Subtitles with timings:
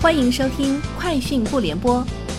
[0.00, 1.96] 欢迎收听《快讯不联播》，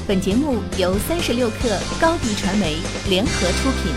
[0.08, 2.78] 本节目由三十六克高低传媒
[3.10, 3.92] 联合出品。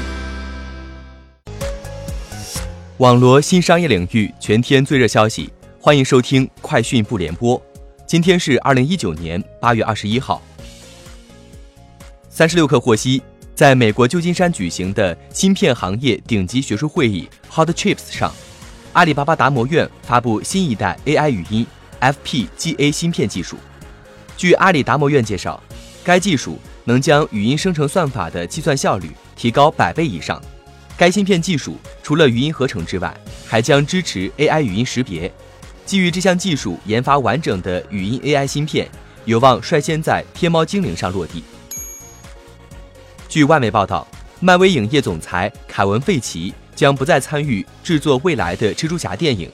[2.99, 5.49] 网罗新商业领域全天最热消息，
[5.81, 7.57] 欢迎收听《快讯不联播》。
[8.05, 10.43] 今天是二零一九年八月二十一号。
[12.29, 13.23] 三十六克获悉，
[13.55, 18.35] 在美国旧金山举行的芯片行业顶级学术会议 Hot Chips 上，
[18.93, 21.65] 阿里巴巴达摩院发布新一代 AI 语音。
[22.03, 23.57] FPGA 芯片技术，
[24.37, 25.63] 据阿里达摩院介绍，
[26.03, 30.43] 该技术能将语音生成算法的计算效率提高百倍以上。
[30.97, 33.17] 该芯片技术除了语音合成之外，
[33.47, 35.33] 还将支持 AI 语音识别。
[35.87, 38.89] 基于这项技术研发完整的语音 AI 芯片，
[39.25, 41.45] 有望率先在天猫精灵上落地。
[43.29, 44.07] 据外媒报道，
[44.41, 49.49] 漫威影业总裁凯文·费奇将不再参与制作未来的蜘蛛侠电影。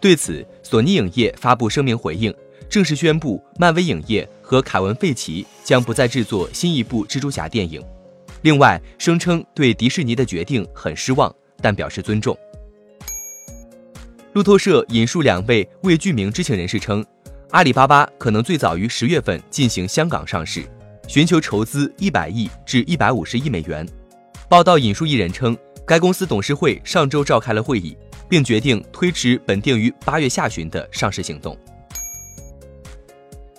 [0.00, 2.34] 对此，索尼影业发布声明回应，
[2.70, 7.84] 正式宣布漫威影业和凯文·费奇将不再制作新一部蜘蛛侠电影。
[8.40, 12.34] 另外，声称对迪士尼的决定很失望，但表示尊重。
[14.32, 17.04] 路透社引述两位未具名知情人士称，
[17.50, 20.62] 阿里巴巴可能最早于十月份进行香港上市，
[21.06, 23.86] 寻求筹资一百亿至一百五十亿美元。
[24.48, 25.54] 报道引述一人称，
[25.86, 27.94] 该公司董事会上周召开了会议。
[28.30, 31.58] 并决定推迟本定于八月下旬的上市行动。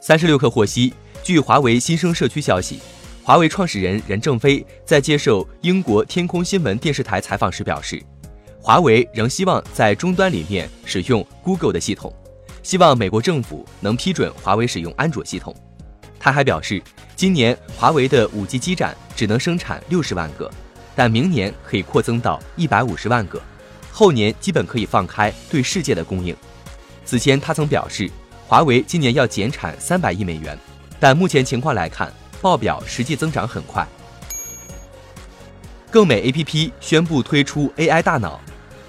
[0.01, 2.79] 三十六氪获悉，据华为新生社区消息，
[3.21, 8.01] 华为创始人任正非在接受英国天空新闻电视台采访时表示，
[8.59, 12.11] 华为仍希望在终端里面使用 Google 的系统，
[12.63, 15.53] 希望美国政府能批准华为使用安卓系统。
[16.17, 16.81] 他还表示，
[17.15, 20.49] 今年华为的五 G 基站只能生产六十万个，
[20.95, 23.41] 但明年可以扩增到一百五十万个。
[23.91, 26.35] 后年基本可以放开对世界的供应。
[27.05, 28.09] 此前他曾表示，
[28.47, 30.57] 华为今年要减产三百亿美元，
[30.99, 33.85] 但目前情况来看，报表实际增长很快。
[35.89, 38.39] 更美 APP 宣布推出 AI 大脑。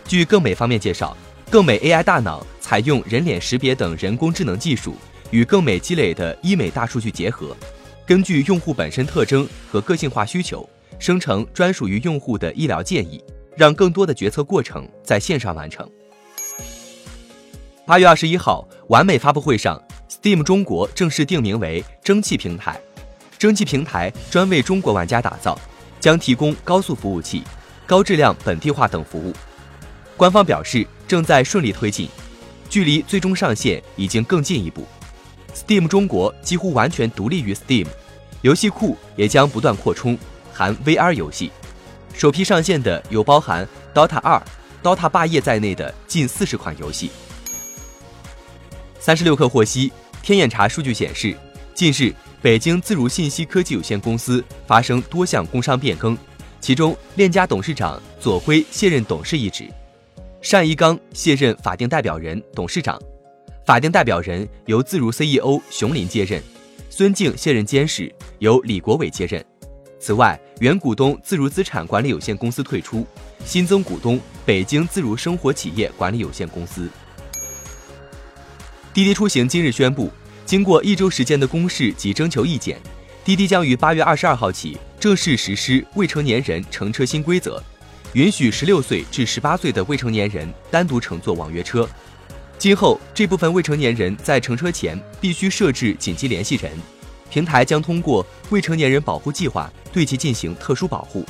[0.07, 1.17] 据更美方面介绍，
[1.51, 4.95] 更美 AI 大脑采用人脸识别等人工智能技术，
[5.31, 7.57] 与更美积累的医美大数据结合，
[8.07, 13.23] 根据用户本身特征和个性化需求，生成专属于用户的医疗建议。
[13.57, 15.89] 让更多的决策过程在线上完成。
[17.85, 22.81] 八月二十一号，完美发布会上，Steam 中国正式定名为蒸汽平台。
[23.39, 25.59] 蒸汽平台专为中国玩家打造，
[25.99, 27.43] 将提供高速服务器、
[27.87, 29.35] 高质量本地化等服务。
[30.17, 32.09] 官方表示正在顺利推进，
[32.71, 34.87] 距离最终上线已经更进一步。
[35.53, 37.87] Steam 中国几乎完全独立于 Steam，
[38.43, 40.17] 游戏库也将不断扩充，
[40.53, 41.51] 含 VR 游戏。
[42.15, 44.41] 首批上线的有包含《DOTA 二》
[44.97, 47.11] 《DOTA 霸业》在内的近四十款游戏。
[49.01, 51.35] 三十六氪获悉，天眼查数据显示，
[51.75, 56.17] 近日北京自如信息科技有限公司发生多项工商变更，
[56.61, 59.69] 其中链家董事长左晖卸任董事一职，
[60.49, 63.01] 单一刚卸任法定代表人、董事长，
[63.67, 66.41] 法定代表人由自如 CEO 熊林接任，
[66.89, 69.45] 孙静卸任监事，由李国伟接任。
[70.03, 73.07] 此外，原股东自如资产管理有限公司退出，
[73.45, 76.91] 新增股东北京自如生活企业管理有限公司。
[78.93, 80.11] 滴滴出行今日宣布，
[80.45, 82.81] 经过一周时间的公示及征求意见，
[83.25, 87.63] 滴滴将于八月二十二号起正式实施未成年人乘车新规则，
[88.15, 91.89] 允许十六岁至十八岁的未成年人单独乘坐网约车。
[92.59, 96.73] 今后，这部分未成年人在乘车前必须设置紧急联系人。
[97.33, 101.25] 平台将通过未成年人保护计划对其进行特殊保护。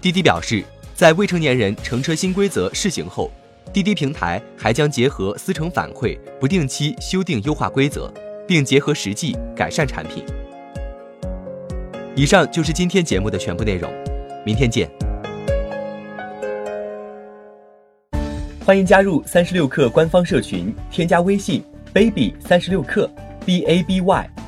[0.00, 3.30] 滴滴表示，在未成年人乘车新规则试行后，
[3.72, 8.12] 滴滴平台还将结合司乘反馈，不定期修订优化规则，
[8.44, 10.24] 并结合实际改善产品。
[12.16, 13.88] 以上就是今天节目的全部内容，
[14.44, 14.90] 明天见。
[18.64, 21.62] 欢迎加入三十六氪官方社群，添加微信
[21.94, 23.08] baby 三十六氪
[23.44, 24.35] b a b y。